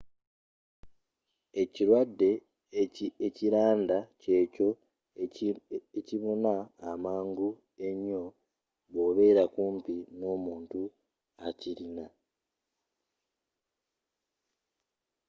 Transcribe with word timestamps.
ekirwadde 1.61 2.31
ekilanda 3.27 3.97
kyekyo 4.21 4.69
ekibuna 5.99 6.53
amangu 6.91 7.49
enyo 7.87 8.23
bwobera 8.91 9.43
kumpi 9.53 9.95
n'omuntu 10.17 10.81
akilina 11.47 12.05